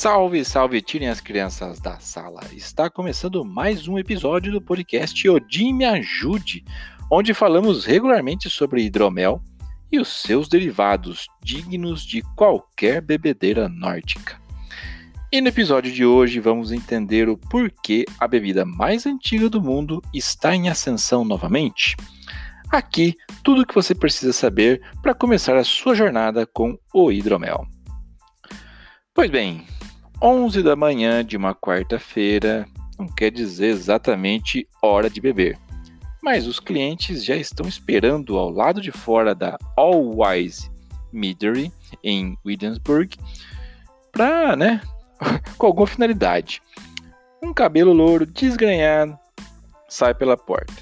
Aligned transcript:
Salve, 0.00 0.44
salve, 0.44 0.80
tirem 0.80 1.08
as 1.08 1.20
crianças 1.20 1.80
da 1.80 1.98
sala. 1.98 2.42
Está 2.52 2.88
começando 2.88 3.44
mais 3.44 3.88
um 3.88 3.98
episódio 3.98 4.52
do 4.52 4.62
podcast 4.62 5.28
Odin 5.28 5.72
Me 5.72 5.84
Ajude, 5.84 6.64
onde 7.10 7.34
falamos 7.34 7.84
regularmente 7.84 8.48
sobre 8.48 8.84
hidromel 8.84 9.42
e 9.90 9.98
os 9.98 10.06
seus 10.06 10.46
derivados, 10.46 11.26
dignos 11.42 12.06
de 12.06 12.22
qualquer 12.36 13.00
bebedeira 13.00 13.68
nórdica. 13.68 14.40
E 15.32 15.40
no 15.40 15.48
episódio 15.48 15.90
de 15.90 16.06
hoje 16.06 16.38
vamos 16.38 16.70
entender 16.70 17.28
o 17.28 17.36
porquê 17.36 18.04
a 18.20 18.28
bebida 18.28 18.64
mais 18.64 19.04
antiga 19.04 19.50
do 19.50 19.60
mundo 19.60 20.00
está 20.14 20.54
em 20.54 20.68
ascensão 20.68 21.24
novamente. 21.24 21.96
Aqui, 22.70 23.16
tudo 23.42 23.62
o 23.62 23.66
que 23.66 23.74
você 23.74 23.96
precisa 23.96 24.32
saber 24.32 24.80
para 25.02 25.12
começar 25.12 25.56
a 25.56 25.64
sua 25.64 25.96
jornada 25.96 26.46
com 26.46 26.78
o 26.94 27.10
hidromel. 27.10 27.66
Pois 29.12 29.28
bem, 29.28 29.66
11 30.20 30.64
da 30.64 30.74
manhã 30.74 31.24
de 31.24 31.36
uma 31.36 31.54
quarta-feira 31.54 32.66
não 32.98 33.06
quer 33.06 33.30
dizer 33.30 33.68
exatamente 33.68 34.68
hora 34.82 35.08
de 35.08 35.20
beber, 35.20 35.56
mas 36.20 36.48
os 36.48 36.58
clientes 36.58 37.24
já 37.24 37.36
estão 37.36 37.68
esperando 37.68 38.36
ao 38.36 38.50
lado 38.50 38.80
de 38.80 38.90
fora 38.90 39.32
da 39.32 39.56
All 39.76 40.18
Wise 40.18 40.68
Meadery 41.12 41.72
em 42.02 42.36
Williamsburg 42.44 43.16
para, 44.10 44.56
né, 44.56 44.80
com 45.56 45.66
alguma 45.66 45.86
finalidade. 45.86 46.60
Um 47.40 47.54
cabelo 47.54 47.92
louro 47.92 48.26
desgrenhado 48.26 49.16
sai 49.88 50.12
pela 50.14 50.36
porta. 50.36 50.74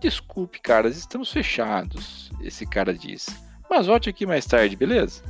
Desculpe, 0.00 0.60
caras, 0.60 0.96
estamos 0.96 1.32
fechados, 1.32 2.30
esse 2.40 2.64
cara 2.64 2.94
diz. 2.94 3.26
Mas 3.68 3.88
volte 3.88 4.08
aqui 4.08 4.24
mais 4.24 4.46
tarde, 4.46 4.76
beleza? 4.76 5.24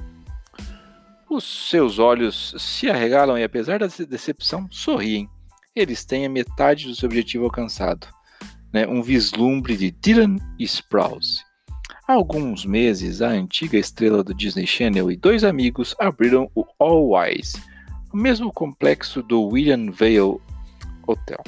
Os 1.29 1.69
seus 1.71 1.99
olhos 1.99 2.55
se 2.57 2.89
arregalam 2.89 3.37
e, 3.37 3.43
apesar 3.43 3.81
da 3.81 3.87
decepção, 3.87 4.69
sorriem. 4.71 5.29
Eles 5.75 6.05
têm 6.05 6.25
a 6.25 6.31
metade 6.31 6.87
do 6.87 6.95
seu 6.95 7.09
objetivo 7.09 7.45
alcançado. 7.45 8.07
Né? 8.73 8.87
Um 8.87 9.03
vislumbre 9.03 9.77
de 9.77 9.91
Dylan 9.91 10.37
Sprouse. 10.61 11.45
Há 12.07 12.13
alguns 12.13 12.65
meses, 12.65 13.21
a 13.21 13.29
antiga 13.31 13.77
estrela 13.77 14.23
do 14.23 14.33
Disney 14.33 14.67
Channel 14.67 15.11
e 15.11 15.17
dois 15.17 15.43
amigos 15.43 15.97
abriram 15.99 16.49
o 16.55 16.65
All 16.79 17.11
Wise, 17.11 17.61
o 18.13 18.17
mesmo 18.17 18.53
complexo 18.53 19.21
do 19.21 19.43
William 19.43 19.91
Vale 19.91 20.41
Hotel. 21.05 21.43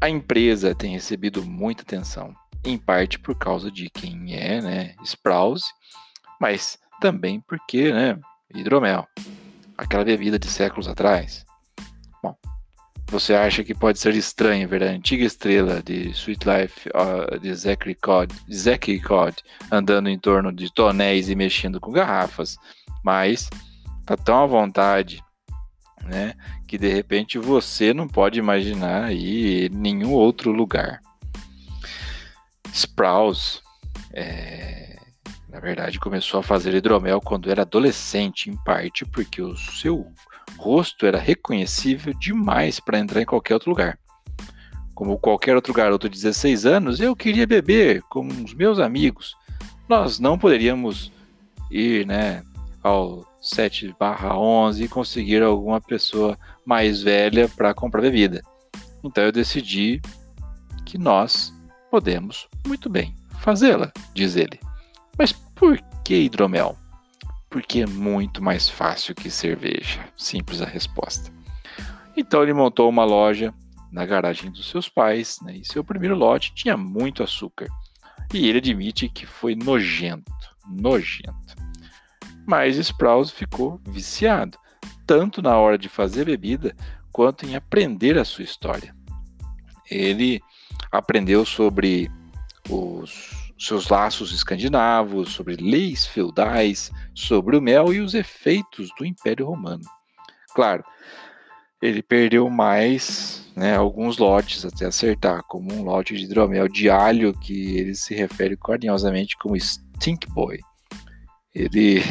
A 0.00 0.08
empresa 0.08 0.72
tem 0.72 0.92
recebido 0.92 1.44
muita 1.44 1.82
atenção, 1.82 2.32
em 2.64 2.78
parte 2.78 3.18
por 3.18 3.34
causa 3.34 3.72
de 3.72 3.90
quem 3.90 4.36
é 4.36 4.60
né, 4.60 4.94
Sprouse, 5.04 5.64
mas 6.40 6.78
também 7.00 7.40
porque 7.40 7.92
né, 7.92 8.16
hidromel, 8.54 9.06
aquela 9.76 10.04
bebida 10.04 10.38
de 10.38 10.48
séculos 10.48 10.88
atrás. 10.88 11.44
Bom, 12.22 12.36
você 13.08 13.34
acha 13.34 13.62
que 13.62 13.74
pode 13.74 13.98
ser 13.98 14.14
estranho 14.14 14.68
ver 14.68 14.82
a 14.82 14.90
antiga 14.90 15.24
estrela 15.24 15.82
de 15.82 16.10
Sweet 16.10 16.46
Life 16.48 16.88
uh, 16.90 17.38
de 17.38 17.54
Zachary 17.54 17.94
Cod, 17.94 18.34
Zachary 18.52 19.00
Cod 19.00 19.36
andando 19.70 20.08
em 20.08 20.18
torno 20.18 20.52
de 20.52 20.72
tonéis 20.72 21.28
e 21.28 21.34
mexendo 21.34 21.80
com 21.80 21.92
garrafas, 21.92 22.56
mas 23.04 23.50
tá 24.06 24.16
tão 24.16 24.42
à 24.42 24.46
vontade, 24.46 25.22
né, 26.04 26.34
que 26.66 26.78
de 26.78 26.88
repente 26.88 27.38
você 27.38 27.92
não 27.94 28.08
pode 28.08 28.38
imaginar 28.38 29.12
em 29.12 29.68
nenhum 29.70 30.12
outro 30.12 30.50
lugar. 30.50 31.00
Sprouse 32.72 33.60
é, 34.12 34.98
na 35.54 35.60
verdade, 35.60 36.00
começou 36.00 36.40
a 36.40 36.42
fazer 36.42 36.74
hidromel 36.74 37.20
quando 37.20 37.48
era 37.48 37.62
adolescente, 37.62 38.50
em 38.50 38.56
parte 38.56 39.04
porque 39.04 39.40
o 39.40 39.56
seu 39.56 40.04
rosto 40.58 41.06
era 41.06 41.16
reconhecível 41.16 42.12
demais 42.12 42.80
para 42.80 42.98
entrar 42.98 43.22
em 43.22 43.24
qualquer 43.24 43.54
outro 43.54 43.70
lugar. 43.70 43.96
Como 44.96 45.16
qualquer 45.16 45.54
outro 45.54 45.72
garoto 45.72 46.08
de 46.08 46.16
16 46.16 46.66
anos, 46.66 46.98
eu 46.98 47.14
queria 47.14 47.46
beber 47.46 48.02
com 48.10 48.26
os 48.26 48.52
meus 48.52 48.80
amigos. 48.80 49.36
Nós 49.88 50.18
não 50.18 50.36
poderíamos 50.36 51.12
ir 51.70 52.04
né, 52.04 52.42
ao 52.82 53.24
7/11 53.40 54.82
e 54.82 54.88
conseguir 54.88 55.40
alguma 55.40 55.80
pessoa 55.80 56.36
mais 56.66 57.00
velha 57.00 57.48
para 57.48 57.72
comprar 57.72 58.00
bebida. 58.02 58.42
Então 59.04 59.22
eu 59.22 59.30
decidi 59.30 60.02
que 60.84 60.98
nós 60.98 61.54
podemos 61.92 62.48
muito 62.66 62.90
bem 62.90 63.14
fazê-la, 63.38 63.92
diz 64.12 64.34
ele. 64.34 64.58
Por 65.54 65.78
que 66.04 66.14
hidromel? 66.14 66.76
Porque 67.48 67.80
é 67.80 67.86
muito 67.86 68.42
mais 68.42 68.68
fácil 68.68 69.14
que 69.14 69.30
cerveja. 69.30 70.04
Simples 70.16 70.60
a 70.60 70.66
resposta. 70.66 71.32
Então 72.16 72.42
ele 72.42 72.52
montou 72.52 72.88
uma 72.88 73.04
loja 73.04 73.52
na 73.90 74.04
garagem 74.04 74.50
dos 74.50 74.68
seus 74.68 74.88
pais, 74.88 75.38
né, 75.42 75.56
e 75.56 75.64
seu 75.64 75.84
primeiro 75.84 76.16
lote 76.16 76.52
tinha 76.54 76.76
muito 76.76 77.22
açúcar. 77.22 77.68
E 78.32 78.48
ele 78.48 78.58
admite 78.58 79.08
que 79.08 79.24
foi 79.24 79.54
nojento, 79.54 80.32
nojento. 80.68 81.54
Mas 82.44 82.76
Sprouse 82.76 83.32
ficou 83.32 83.80
viciado, 83.86 84.58
tanto 85.06 85.40
na 85.40 85.56
hora 85.56 85.78
de 85.78 85.88
fazer 85.88 86.24
bebida 86.24 86.74
quanto 87.12 87.46
em 87.46 87.54
aprender 87.54 88.18
a 88.18 88.24
sua 88.24 88.42
história. 88.42 88.94
Ele 89.88 90.40
aprendeu 90.90 91.44
sobre 91.44 92.10
os 92.68 93.43
seus 93.58 93.88
laços 93.88 94.32
escandinavos, 94.32 95.32
sobre 95.32 95.56
leis 95.56 96.06
feudais, 96.06 96.90
sobre 97.14 97.56
o 97.56 97.62
mel 97.62 97.92
e 97.92 98.00
os 98.00 98.14
efeitos 98.14 98.88
do 98.98 99.04
Império 99.04 99.46
Romano. 99.46 99.84
Claro, 100.54 100.84
ele 101.80 102.02
perdeu 102.02 102.48
mais 102.48 103.44
né, 103.54 103.76
alguns 103.76 104.18
lotes 104.18 104.64
até 104.64 104.86
acertar, 104.86 105.42
como 105.44 105.72
um 105.72 105.82
lote 105.82 106.16
de 106.16 106.24
hidromel 106.24 106.68
de 106.68 106.88
alho 106.88 107.32
que 107.32 107.76
ele 107.76 107.94
se 107.94 108.14
refere 108.14 108.56
carinhosamente 108.56 109.36
como 109.36 109.58
Stink 109.58 110.26
Boy. 110.30 110.58
Ele, 111.54 112.02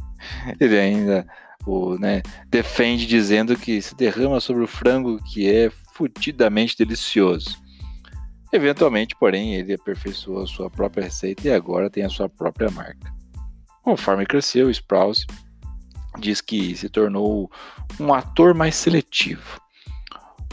ele 0.60 0.78
ainda 0.78 1.26
o, 1.66 1.98
né, 1.98 2.22
defende 2.48 3.06
dizendo 3.06 3.56
que 3.56 3.82
se 3.82 3.94
derrama 3.94 4.40
sobre 4.40 4.62
o 4.62 4.68
frango 4.68 5.22
que 5.24 5.50
é 5.50 5.70
fudidamente 5.92 6.76
delicioso. 6.76 7.58
Eventualmente, 8.52 9.14
porém, 9.18 9.54
ele 9.54 9.74
aperfeiçoou 9.74 10.46
sua 10.46 10.70
própria 10.70 11.04
receita 11.04 11.46
e 11.46 11.52
agora 11.52 11.90
tem 11.90 12.04
a 12.04 12.08
sua 12.08 12.28
própria 12.28 12.70
marca. 12.70 13.12
Conforme 13.82 14.26
cresceu, 14.26 14.70
Sprouse 14.70 15.26
diz 16.18 16.40
que 16.40 16.74
se 16.76 16.88
tornou 16.88 17.50
um 18.00 18.12
ator 18.12 18.54
mais 18.54 18.74
seletivo. 18.74 19.60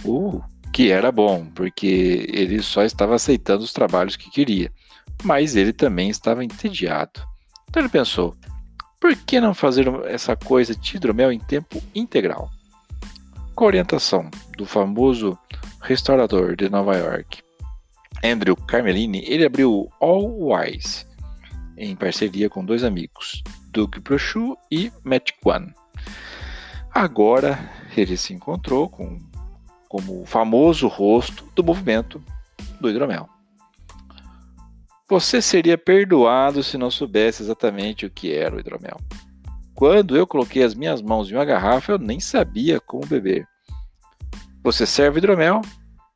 O 0.03 0.41
que 0.71 0.91
era 0.91 1.11
bom, 1.11 1.45
porque 1.45 2.27
ele 2.29 2.61
só 2.61 2.83
estava 2.83 3.15
aceitando 3.15 3.63
os 3.63 3.71
trabalhos 3.71 4.15
que 4.15 4.29
queria, 4.29 4.71
mas 5.23 5.55
ele 5.55 5.71
também 5.71 6.09
estava 6.09 6.43
entediado. 6.43 7.21
Então 7.69 7.81
ele 7.81 7.89
pensou: 7.89 8.35
por 8.99 9.15
que 9.15 9.39
não 9.39 9.53
fazer 9.53 9.87
essa 10.05 10.35
coisa 10.35 10.75
de 10.75 10.97
hidromel 10.97 11.31
em 11.31 11.39
tempo 11.39 11.81
integral? 11.93 12.49
Com 13.55 13.65
orientação 13.65 14.29
do 14.57 14.65
famoso 14.65 15.37
restaurador 15.81 16.55
de 16.55 16.69
Nova 16.69 16.97
York, 16.97 17.41
Andrew 18.23 18.55
Carmelini, 18.55 19.21
ele 19.25 19.45
abriu 19.45 19.89
All 19.99 20.49
Wise 20.49 21.05
em 21.77 21.95
parceria 21.95 22.49
com 22.49 22.63
dois 22.63 22.83
amigos, 22.83 23.43
Doug 23.71 23.97
Brochu 23.97 24.55
e 24.71 24.91
Matt 25.03 25.31
Kwan. 25.41 25.73
Agora 26.89 27.59
ele 27.97 28.15
se 28.15 28.33
encontrou 28.33 28.87
com 28.87 29.17
como 29.89 30.21
o 30.21 30.25
famoso 30.25 30.87
rosto 30.87 31.45
do 31.53 31.63
movimento 31.63 32.23
do 32.79 32.89
hidromel. 32.89 33.27
Você 35.09 35.41
seria 35.41 35.77
perdoado 35.77 36.63
se 36.63 36.77
não 36.77 36.89
soubesse 36.89 37.43
exatamente 37.43 38.05
o 38.05 38.09
que 38.09 38.33
era 38.33 38.55
o 38.55 38.59
hidromel. 38.59 38.97
Quando 39.75 40.15
eu 40.15 40.25
coloquei 40.25 40.63
as 40.63 40.73
minhas 40.73 41.01
mãos 41.01 41.29
em 41.29 41.35
uma 41.35 41.45
garrafa, 41.45 41.91
eu 41.91 41.99
nem 41.99 42.19
sabia 42.19 42.79
como 42.79 43.05
beber. 43.05 43.47
Você 44.63 44.85
serve 44.85 45.19
hidromel 45.19 45.61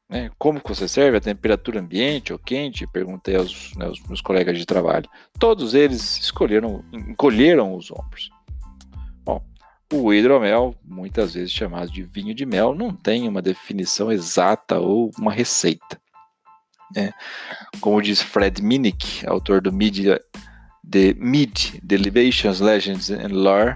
né? 0.09 0.31
Como 0.37 0.61
você 0.63 0.87
serve? 0.87 1.17
A 1.17 1.21
temperatura 1.21 1.79
ambiente 1.79 2.31
ou 2.31 2.39
quente? 2.39 2.87
Perguntei 2.87 3.35
aos, 3.35 3.75
né, 3.75 3.85
aos 3.85 4.01
meus 4.03 4.21
colegas 4.21 4.57
de 4.57 4.65
trabalho. 4.65 5.09
Todos 5.37 5.73
eles 5.73 6.17
escolheram, 6.17 6.83
encolheram 6.93 7.75
os 7.75 7.91
ombros. 7.91 8.29
Bom, 9.25 9.43
o 9.93 10.13
hidromel, 10.13 10.75
muitas 10.83 11.33
vezes 11.33 11.51
chamado 11.51 11.91
de 11.91 12.03
vinho 12.03 12.33
de 12.33 12.45
mel, 12.45 12.73
não 12.73 12.93
tem 12.93 13.27
uma 13.27 13.41
definição 13.41 14.11
exata 14.11 14.79
ou 14.79 15.11
uma 15.17 15.31
receita. 15.31 15.99
Né? 16.95 17.11
Como 17.81 18.01
diz 18.01 18.21
Fred 18.21 18.61
Minnick, 18.61 19.27
autor 19.27 19.61
do 19.61 19.73
Media, 19.73 20.21
The 20.89 21.13
Mid, 21.17 21.81
The 21.85 21.97
Libations, 21.97 22.61
Legends 22.61 23.09
and 23.11 23.33
Lore 23.33 23.75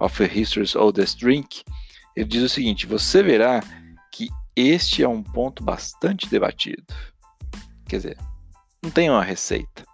of 0.00 0.24
History's 0.24 0.74
Oldest 0.74 1.20
Drink, 1.20 1.62
ele 2.16 2.26
diz 2.26 2.42
o 2.42 2.48
seguinte: 2.48 2.86
você 2.86 3.22
verá 3.22 3.62
este 4.54 5.02
é 5.02 5.08
um 5.08 5.22
ponto 5.22 5.62
bastante 5.62 6.28
debatido. 6.28 6.84
Quer 7.86 7.96
dizer, 7.96 8.18
não 8.82 8.90
tem 8.90 9.10
uma 9.10 9.22
receita, 9.22 9.84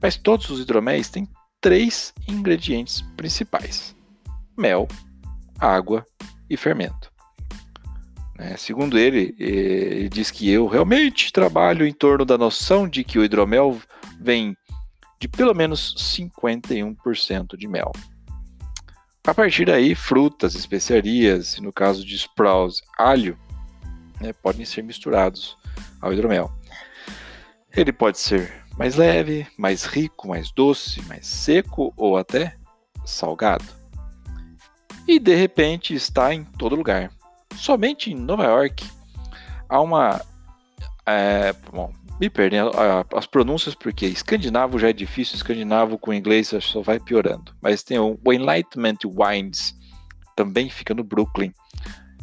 mas 0.00 0.16
todos 0.16 0.50
os 0.50 0.60
hidroméis 0.60 1.08
têm 1.08 1.28
três 1.60 2.12
ingredientes 2.28 3.02
principais: 3.16 3.96
mel, 4.56 4.86
água 5.58 6.04
e 6.48 6.56
fermento. 6.56 7.12
Né? 8.38 8.56
Segundo 8.56 8.98
ele, 8.98 9.34
ele 9.38 10.08
diz 10.08 10.30
que 10.30 10.48
eu 10.50 10.66
realmente 10.66 11.32
trabalho 11.32 11.86
em 11.86 11.92
torno 11.92 12.24
da 12.24 12.36
noção 12.36 12.88
de 12.88 13.02
que 13.02 13.18
o 13.18 13.24
hidromel 13.24 13.80
vem 14.20 14.56
de 15.18 15.28
pelo 15.28 15.54
menos 15.54 15.94
51% 15.96 17.56
de 17.56 17.66
mel. 17.66 17.90
A 19.26 19.34
partir 19.34 19.64
daí, 19.64 19.94
frutas, 19.94 20.54
especiarias, 20.54 21.58
no 21.58 21.72
caso 21.72 22.04
de 22.04 22.14
sprouts, 22.16 22.80
alho, 22.96 23.36
né, 24.20 24.32
podem 24.32 24.64
ser 24.64 24.82
misturados 24.82 25.56
ao 26.00 26.12
hidromel. 26.12 26.52
Ele 27.74 27.92
pode 27.92 28.18
ser 28.18 28.64
mais 28.78 28.96
leve, 28.96 29.46
mais 29.58 29.84
rico, 29.84 30.28
mais 30.28 30.50
doce, 30.50 31.02
mais 31.02 31.26
seco 31.26 31.92
ou 31.96 32.16
até 32.16 32.56
salgado. 33.04 33.64
E 35.06 35.18
de 35.18 35.34
repente 35.34 35.94
está 35.94 36.34
em 36.34 36.44
todo 36.44 36.74
lugar. 36.74 37.10
Somente 37.54 38.10
em 38.10 38.14
Nova 38.14 38.44
York 38.44 38.84
há 39.68 39.80
uma. 39.80 40.20
É, 41.06 41.52
bom, 41.72 41.92
me 42.20 42.28
perdem 42.28 42.60
as 43.14 43.26
pronúncias 43.26 43.74
porque 43.74 44.06
escandinavo 44.06 44.78
já 44.78 44.88
é 44.88 44.92
difícil, 44.92 45.36
escandinavo 45.36 45.98
com 45.98 46.12
inglês 46.12 46.52
só 46.60 46.80
vai 46.80 46.98
piorando. 46.98 47.54
Mas 47.60 47.82
tem 47.82 47.98
o 47.98 48.18
Enlightenment 48.26 48.98
Wines, 49.04 49.74
também 50.34 50.68
fica 50.68 50.94
no 50.94 51.04
Brooklyn. 51.04 51.52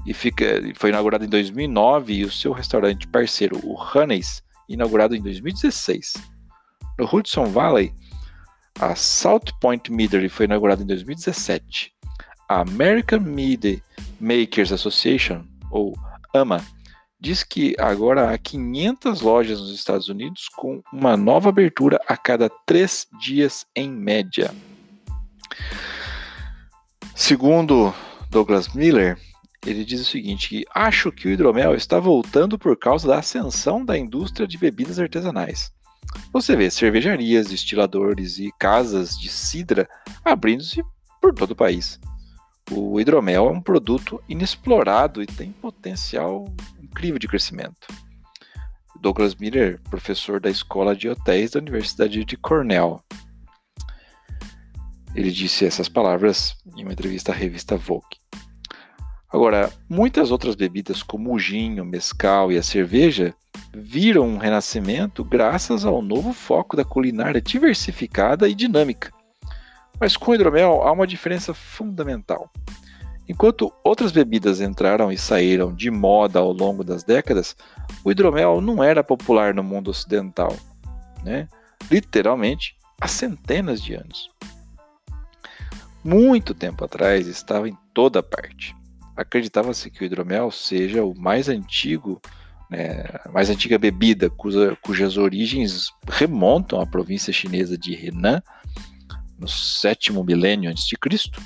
E 0.06 0.14
fica, 0.14 0.46
foi 0.76 0.90
inaugurado 0.90 1.24
em 1.24 1.30
2009 1.30 2.14
e 2.14 2.26
o 2.26 2.32
seu 2.32 2.52
restaurante 2.52 3.08
parceiro, 3.08 3.60
o 3.64 3.76
Honey's, 3.76 4.44
inaugurado 4.68 5.16
em 5.16 5.22
2016. 5.22 6.14
No 7.00 7.06
Hudson 7.06 7.46
Valley, 7.46 7.94
a 8.80 8.96
South 8.96 9.46
Point 9.62 9.92
Meadery 9.92 10.30
foi 10.30 10.46
inaugurada 10.46 10.84
em 10.84 10.86
2017. 10.86 11.94
A 12.50 12.62
American 12.62 13.20
Mead 13.20 13.82
Makers 14.20 14.72
Association, 14.72 15.46
ou 15.72 15.96
AMA, 16.34 16.64
diz 17.20 17.44
que 17.44 17.74
agora 17.80 18.34
há 18.34 18.38
500 18.38 19.22
lojas 19.22 19.60
nos 19.60 19.74
Estados 19.74 20.10
Unidos 20.10 20.50
com 20.50 20.82
uma 20.92 21.16
nova 21.16 21.50
abertura 21.50 22.00
a 22.08 22.18
cada 22.18 22.50
três 22.66 23.08
dias 23.20 23.66
em 23.76 23.90
média. 23.90 24.54
Segundo 27.16 27.94
Douglas 28.30 28.74
Miller, 28.74 29.18
ele 29.66 29.86
diz 29.86 30.02
o 30.02 30.06
seguinte: 30.06 30.50
que 30.50 30.66
acho 30.74 31.12
que 31.12 31.28
o 31.28 31.32
hidromel 31.32 31.76
está 31.76 32.00
voltando 32.00 32.58
por 32.58 32.78
causa 32.78 33.08
da 33.08 33.20
ascensão 33.20 33.84
da 33.84 33.98
indústria 33.98 34.48
de 34.48 34.58
bebidas 34.58 35.00
artesanais. 35.00 35.72
Você 36.32 36.56
vê 36.56 36.70
cervejarias, 36.70 37.48
destiladores 37.48 38.38
e 38.38 38.52
casas 38.60 39.18
de 39.18 39.30
cidra 39.30 39.88
abrindo-se 40.24 40.84
por 41.22 41.34
todo 41.34 41.52
o 41.52 41.56
país. 41.56 42.00
O 42.72 43.00
hidromel 43.00 43.48
é 43.48 43.52
um 43.52 43.62
produto 43.62 44.22
inexplorado 44.28 45.22
e 45.22 45.26
tem 45.26 45.52
potencial 45.52 46.46
incrível 46.82 47.20
de 47.20 47.28
crescimento. 47.28 47.88
Douglas 49.02 49.36
Miller, 49.36 49.82
professor 49.90 50.40
da 50.40 50.50
Escola 50.50 50.96
de 50.96 51.10
Hotéis 51.10 51.52
da 51.52 51.60
Universidade 51.60 52.24
de 52.24 52.38
Cornell. 52.38 53.04
Ele 55.14 55.30
disse 55.30 55.66
essas 55.66 55.90
palavras 55.90 56.56
em 56.76 56.84
uma 56.84 56.94
entrevista 56.94 57.32
à 57.32 57.36
revista 57.36 57.76
Vogue. 57.76 58.18
Agora, 59.34 59.74
muitas 59.90 60.30
outras 60.30 60.54
bebidas 60.54 61.02
como 61.02 61.34
o 61.34 61.40
gin, 61.40 61.80
o 61.80 61.86
mescal 61.86 62.52
e 62.52 62.58
a 62.58 62.62
cerveja 62.62 63.34
viram 63.74 64.28
um 64.28 64.38
renascimento 64.38 65.24
graças 65.24 65.84
ao 65.86 66.04
novo 66.04 66.34
foco 66.34 66.78
da 66.78 66.86
culinária 66.86 67.42
diversificada 67.42 68.48
e 68.48 68.54
dinâmica. 68.54 69.12
Mas 70.00 70.16
com 70.16 70.30
o 70.30 70.36
hidromel 70.36 70.84
há 70.84 70.92
uma 70.92 71.08
diferença 71.08 71.52
fundamental. 71.52 72.48
Enquanto 73.28 73.74
outras 73.84 74.12
bebidas 74.12 74.62
entraram 74.62 75.12
e 75.12 75.18
saíram 75.18 75.74
de 75.74 75.90
moda 75.90 76.38
ao 76.38 76.52
longo 76.52 76.84
das 76.84 77.04
décadas, 77.04 77.56
o 78.04 78.12
hidromel 78.12 78.62
não 78.62 78.84
era 78.84 79.04
popular 79.04 79.52
no 79.52 79.64
mundo 79.64 79.90
ocidental, 79.90 80.56
né? 81.24 81.48
literalmente 81.90 82.76
há 83.02 83.08
centenas 83.08 83.82
de 83.82 83.96
anos. 83.96 84.30
Muito 86.04 86.54
tempo 86.54 86.86
atrás 86.86 87.26
estava 87.26 87.68
em 87.68 87.76
toda 87.96 88.22
parte. 88.22 88.76
Acreditava-se 89.16 89.90
que 89.90 90.04
o 90.04 90.06
hidromel 90.06 90.50
seja 90.52 91.04
o 91.04 91.14
mais 91.16 91.48
antigo, 91.48 92.22
né, 92.70 93.04
mais 93.32 93.50
antiga 93.50 93.78
bebida, 93.78 94.30
cuja, 94.30 94.76
cujas 94.82 95.18
origens 95.18 95.92
remontam 96.08 96.82
à 96.82 96.86
província 96.86 97.32
chinesa 97.32 97.78
de 97.78 97.94
Henan, 97.94 98.42
no 99.38 99.48
sétimo 99.48 100.24
milênio 100.24 100.72
antes 100.72 100.86
de 100.88 100.98
Cristo. 100.98 101.42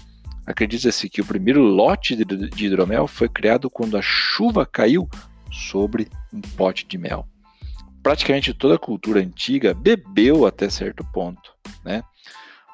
Acredita-se 0.45 1.09
que 1.09 1.19
o 1.19 1.25
primeiro 1.25 1.61
lote 1.61 2.15
de 2.15 2.65
hidromel 2.65 3.05
foi 3.05 3.27
criado 3.27 3.69
quando 3.69 3.97
a 3.97 4.01
chuva 4.01 4.65
caiu 4.65 5.09
sobre 5.51 6.07
um 6.33 6.39
pote 6.39 6.85
de 6.87 6.97
mel. 6.97 7.27
Praticamente 8.01 8.53
toda 8.53 8.75
a 8.75 8.79
cultura 8.79 9.19
antiga 9.19 9.73
bebeu 9.73 10.45
até 10.45 10.69
certo 10.69 11.03
ponto, 11.11 11.51
né? 11.83 12.01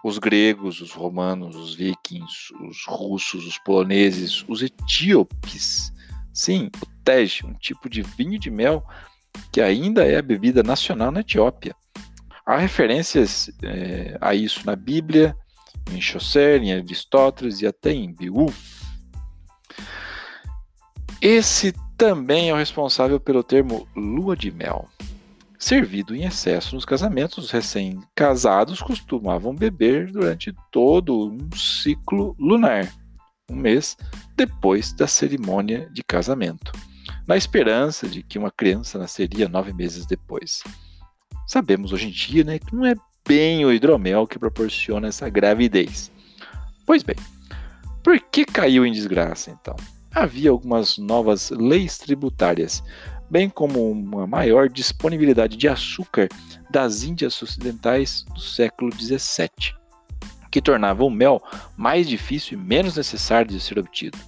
Os 0.04 0.18
gregos, 0.18 0.82
os 0.82 0.92
romanos, 0.92 1.56
os 1.56 1.76
vikings, 1.76 2.54
os 2.68 2.86
russos, 2.86 3.48
os 3.48 3.58
poloneses, 3.58 4.44
os 4.48 4.62
etíopes. 4.62 5.94
Sim, 6.34 6.70
o 6.82 6.86
tej, 7.04 7.40
um 7.46 7.54
tipo 7.54 7.90
de 7.90 8.02
vinho 8.02 8.38
de 8.38 8.52
mel 8.52 8.84
que 9.52 9.62
ainda 9.62 10.06
é 10.06 10.18
a 10.18 10.22
bebida 10.22 10.62
nacional 10.62 11.12
na 11.12 11.22
Etiópia. 11.22 11.76
Há 12.46 12.58
referências 12.58 13.50
é, 13.64 14.18
a 14.20 14.36
isso 14.36 14.66
na 14.66 14.76
Bíblia, 14.76 15.36
em 15.92 16.02
Chaucer, 16.02 16.62
em 16.62 16.74
Aristóteles 16.74 17.62
e 17.62 17.68
até 17.68 17.92
em 17.92 18.14
Beowulf. 18.14 18.84
Esse 21.22 21.74
também 21.98 22.50
é 22.50 22.54
o 22.54 22.58
responsável 22.58 23.20
pelo 23.20 23.44
termo 23.44 23.88
lua 23.96 24.36
de 24.36 24.52
mel. 24.52 24.90
Servido 25.64 26.14
em 26.14 26.26
excesso 26.26 26.76
nos 26.76 26.84
casamentos, 26.84 27.46
os 27.46 27.50
recém-casados 27.50 28.82
costumavam 28.82 29.56
beber 29.56 30.12
durante 30.12 30.54
todo 30.70 31.30
um 31.30 31.56
ciclo 31.56 32.36
lunar, 32.38 32.94
um 33.50 33.56
mês 33.56 33.96
depois 34.36 34.92
da 34.92 35.08
cerimônia 35.08 35.90
de 35.94 36.04
casamento, 36.04 36.74
na 37.26 37.38
esperança 37.38 38.10
de 38.10 38.22
que 38.22 38.38
uma 38.38 38.52
criança 38.52 39.00
nasceria 39.00 39.48
nove 39.48 39.72
meses 39.72 40.06
depois. 40.06 40.62
Sabemos 41.48 41.94
hoje 41.94 42.08
em 42.08 42.12
dia 42.12 42.44
né, 42.44 42.60
que 42.60 42.76
não 42.76 42.86
é 42.86 42.96
bem 43.26 43.64
o 43.64 43.72
hidromel 43.72 44.28
que 44.28 44.38
proporciona 44.38 45.08
essa 45.08 45.30
gravidez. 45.30 46.12
Pois 46.86 47.04
bem, 47.04 47.16
por 48.04 48.20
que 48.20 48.44
caiu 48.44 48.86
em 48.86 48.92
desgraça 48.92 49.50
então? 49.50 49.78
Havia 50.14 50.52
algumas 50.52 50.98
novas 50.98 51.50
leis 51.50 51.98
tributárias, 51.98 52.84
bem 53.34 53.50
como 53.50 53.90
uma 53.90 54.28
maior 54.28 54.70
disponibilidade 54.70 55.58
de 55.58 55.68
açúcar 55.68 56.30
das 56.70 57.02
Índias 57.02 57.42
Ocidentais 57.42 58.24
do 58.32 58.40
século 58.40 58.94
XVII, 58.94 59.74
que 60.52 60.62
tornava 60.62 61.04
o 61.04 61.10
mel 61.10 61.42
mais 61.76 62.08
difícil 62.08 62.60
e 62.60 62.62
menos 62.62 62.96
necessário 62.96 63.50
de 63.50 63.60
ser 63.60 63.80
obtido. 63.80 64.20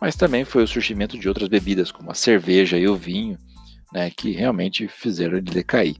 Mas 0.00 0.16
também 0.16 0.46
foi 0.46 0.62
o 0.62 0.66
surgimento 0.66 1.18
de 1.18 1.28
outras 1.28 1.50
bebidas, 1.50 1.92
como 1.92 2.10
a 2.10 2.14
cerveja 2.14 2.78
e 2.78 2.88
o 2.88 2.96
vinho, 2.96 3.36
né, 3.92 4.10
que 4.10 4.32
realmente 4.32 4.88
fizeram 4.88 5.36
ele 5.36 5.50
decair. 5.50 5.96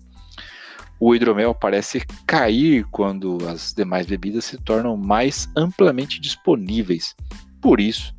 O 0.99 1.15
hidromel 1.15 1.55
parece 1.55 2.01
cair 2.27 2.87
quando 2.91 3.47
as 3.47 3.75
demais 3.75 4.07
bebidas 4.07 4.47
se 4.47 4.57
tornam 4.57 4.97
mais 4.97 5.51
amplamente 5.55 6.19
disponíveis. 6.19 7.15
Por 7.61 7.79
isso, 7.79 8.16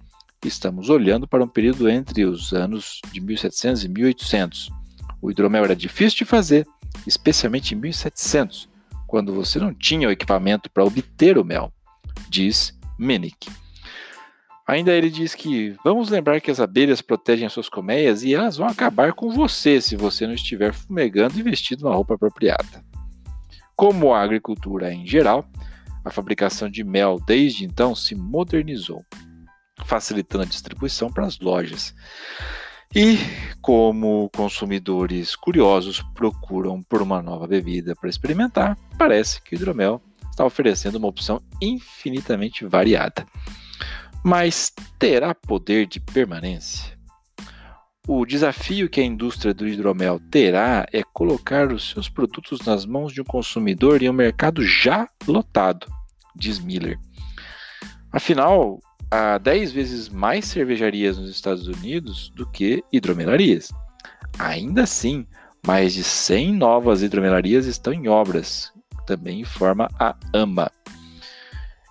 estamos 0.47 0.89
olhando 0.89 1.27
para 1.27 1.43
um 1.43 1.47
período 1.47 1.89
entre 1.89 2.25
os 2.25 2.53
anos 2.53 2.99
de 3.11 3.19
1700 3.21 3.83
e 3.83 3.89
1800. 3.89 4.69
O 5.21 5.29
hidromel 5.29 5.63
era 5.63 5.75
difícil 5.75 6.19
de 6.19 6.25
fazer, 6.25 6.65
especialmente 7.05 7.73
em 7.73 7.77
1700, 7.77 8.69
quando 9.05 9.33
você 9.33 9.59
não 9.59 9.73
tinha 9.73 10.07
o 10.07 10.11
equipamento 10.11 10.69
para 10.69 10.83
obter 10.83 11.37
o 11.37 11.45
mel, 11.45 11.71
diz 12.29 12.77
Menick. 12.97 13.49
Ainda 14.67 14.91
ele 14.91 15.09
diz 15.09 15.33
que 15.33 15.75
vamos 15.81 16.09
lembrar 16.09 16.41
que 16.41 16.51
as 16.51 16.59
abelhas 16.59 17.01
protegem 17.01 17.45
as 17.45 17.53
suas 17.53 17.69
colmeias 17.69 18.21
e 18.23 18.33
elas 18.33 18.57
vão 18.57 18.67
acabar 18.67 19.13
com 19.13 19.29
você 19.29 19.79
se 19.79 19.95
você 19.95 20.27
não 20.27 20.33
estiver 20.33 20.73
fumegando 20.73 21.39
e 21.39 21.41
vestido 21.41 21.87
uma 21.87 21.95
roupa 21.95 22.15
apropriada. 22.15 22.83
Como 23.75 24.13
a 24.13 24.21
agricultura 24.21 24.91
em 24.91 25.07
geral, 25.07 25.49
a 26.03 26.09
fabricação 26.09 26.69
de 26.69 26.83
mel 26.83 27.17
desde 27.25 27.63
então 27.63 27.95
se 27.95 28.13
modernizou, 28.13 29.05
facilitando 29.85 30.43
a 30.43 30.47
distribuição 30.47 31.11
para 31.11 31.25
as 31.25 31.39
lojas. 31.39 31.93
E 32.95 33.17
como 33.61 34.29
consumidores 34.35 35.35
curiosos 35.35 36.01
procuram 36.13 36.81
por 36.83 37.01
uma 37.01 37.21
nova 37.21 37.47
bebida 37.47 37.95
para 37.95 38.09
experimentar, 38.09 38.77
parece 38.97 39.41
que 39.41 39.53
o 39.53 39.55
hidromel 39.55 40.01
está 40.29 40.45
oferecendo 40.45 40.95
uma 40.95 41.07
opção 41.07 41.41
infinitamente 41.61 42.65
variada 42.65 43.25
mas 44.27 44.73
terá 44.99 45.33
poder 45.33 45.87
de 45.87 46.01
permanência? 46.01 46.97
O 48.05 48.25
desafio 48.25 48.89
que 48.89 48.99
a 48.99 49.05
indústria 49.05 49.53
do 49.53 49.65
hidromel 49.65 50.19
terá 50.29 50.85
é 50.91 51.01
colocar 51.13 51.71
os 51.71 51.91
seus 51.91 52.09
produtos 52.09 52.59
nas 52.65 52.85
mãos 52.85 53.13
de 53.13 53.21
um 53.21 53.23
consumidor 53.23 54.03
em 54.03 54.09
um 54.09 54.13
mercado 54.13 54.65
já 54.65 55.07
lotado, 55.25 55.87
diz 56.35 56.59
Miller. 56.59 56.99
Afinal, 58.11 58.79
há 59.09 59.37
10 59.37 59.71
vezes 59.71 60.09
mais 60.09 60.45
cervejarias 60.45 61.17
nos 61.17 61.29
Estados 61.29 61.67
Unidos 61.67 62.29
do 62.35 62.45
que 62.45 62.83
hidromelarias. 62.91 63.71
Ainda 64.37 64.83
assim, 64.83 65.25
mais 65.65 65.93
de 65.93 66.03
100 66.03 66.53
novas 66.53 67.01
hidromelarias 67.01 67.65
estão 67.65 67.93
em 67.93 68.07
obras, 68.07 68.71
também 69.05 69.41
informa 69.41 69.89
a 69.99 70.15
AMA. 70.33 70.71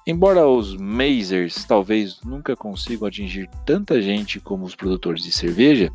Embora 0.06 0.46
os 0.46 0.76
Mazers 0.76 1.64
talvez 1.64 2.20
nunca 2.22 2.54
consigam 2.54 3.08
atingir 3.08 3.50
tanta 3.64 4.00
gente 4.00 4.38
como 4.38 4.64
os 4.64 4.76
produtores 4.76 5.22
de 5.22 5.32
cerveja, 5.32 5.90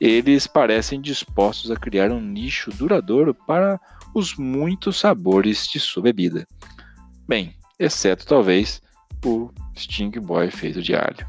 eles 0.00 0.46
parecem 0.46 1.00
dispostos 1.00 1.70
a 1.70 1.76
criar 1.76 2.10
um 2.10 2.20
nicho 2.20 2.70
duradouro 2.72 3.32
para 3.32 3.80
os 4.14 4.36
muitos 4.36 4.98
sabores 4.98 5.68
de 5.68 5.78
sua 5.78 6.02
bebida. 6.02 6.46
Bem, 7.28 7.54
exceto 7.78 8.26
talvez 8.26 8.80
o 9.24 9.50
Sting 9.76 10.10
Boy 10.20 10.50
feito 10.50 10.82
de 10.82 10.94
alho. 10.94 11.26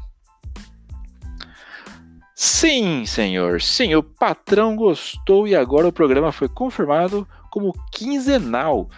Sim, 2.34 3.04
senhor, 3.04 3.60
sim, 3.60 3.94
o 3.94 4.02
patrão 4.02 4.74
gostou 4.74 5.46
e 5.46 5.54
agora 5.54 5.86
o 5.86 5.92
programa 5.92 6.32
foi 6.32 6.48
confirmado 6.48 7.28
como 7.50 7.74
quinzenal, 7.92 8.88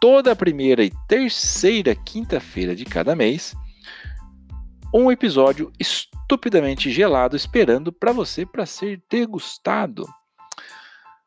toda 0.00 0.34
primeira 0.34 0.82
e 0.82 0.90
terceira 1.06 1.94
quinta-feira 1.94 2.74
de 2.74 2.84
cada 2.84 3.14
mês, 3.14 3.54
um 4.94 5.10
episódio 5.10 5.70
estupidamente 5.78 6.90
gelado 6.90 7.36
esperando 7.36 7.92
para 7.92 8.12
você 8.12 8.46
para 8.46 8.64
ser 8.64 9.02
degustado. 9.10 10.06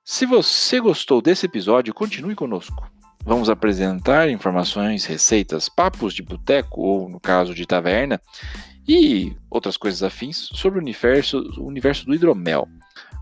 Se 0.03 0.25
você 0.25 0.79
gostou 0.79 1.21
desse 1.21 1.45
episódio, 1.45 1.93
continue 1.93 2.33
conosco. 2.33 2.89
Vamos 3.25 3.49
apresentar 3.49 4.29
informações, 4.29 5.05
receitas, 5.05 5.69
papos 5.69 6.13
de 6.13 6.23
boteco 6.23 6.81
ou, 6.81 7.09
no 7.09 7.19
caso 7.19 7.53
de 7.53 7.65
taverna, 7.65 8.19
e 8.87 9.35
outras 9.49 9.77
coisas 9.77 10.01
afins 10.01 10.49
sobre 10.53 10.79
o 10.79 10.81
universo, 10.81 11.39
o 11.57 11.65
universo 11.65 12.05
do 12.05 12.15
hidromel. 12.15 12.67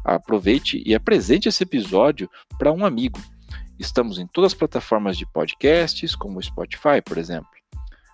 Aproveite 0.06 0.82
e 0.86 0.96
apresente 0.96 1.50
esse 1.50 1.64
episódio 1.64 2.30
para 2.58 2.72
um 2.72 2.86
amigo. 2.86 3.20
Estamos 3.78 4.18
em 4.18 4.26
todas 4.26 4.54
as 4.54 4.58
plataformas 4.58 5.18
de 5.18 5.26
podcasts, 5.26 6.16
como 6.16 6.40
o 6.40 6.44
Spotify, 6.44 7.02
por 7.04 7.18
exemplo. 7.18 7.50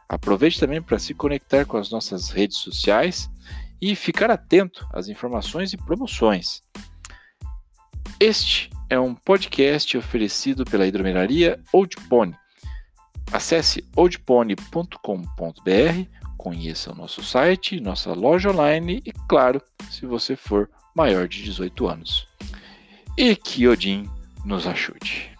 Aproveite 0.09 0.59
também 0.59 0.81
para 0.81 0.99
se 0.99 1.13
conectar 1.13 1.65
com 1.65 1.77
as 1.77 1.91
nossas 1.91 2.29
redes 2.29 2.57
sociais 2.57 3.29
e 3.81 3.95
ficar 3.95 4.31
atento 4.31 4.87
às 4.91 5.07
informações 5.07 5.73
e 5.73 5.77
promoções. 5.77 6.61
Este 8.19 8.69
é 8.89 8.99
um 8.99 9.13
podcast 9.15 9.97
oferecido 9.97 10.65
pela 10.65 10.85
hidromelaria 10.85 11.59
Old 11.71 11.95
Pony. 12.09 12.35
Acesse 13.31 13.83
oldpony.com.br, 13.95 14.97
conheça 16.37 16.91
o 16.91 16.95
nosso 16.95 17.23
site, 17.23 17.79
nossa 17.79 18.13
loja 18.13 18.51
online 18.51 19.01
e, 19.05 19.11
claro, 19.27 19.61
se 19.89 20.05
você 20.05 20.35
for 20.35 20.69
maior 20.95 21.27
de 21.27 21.43
18 21.43 21.87
anos. 21.87 22.27
E 23.17 23.35
que 23.35 23.67
Odin 23.67 24.09
nos 24.45 24.67
ajude. 24.67 25.32